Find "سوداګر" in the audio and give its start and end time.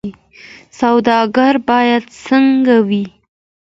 0.79-1.53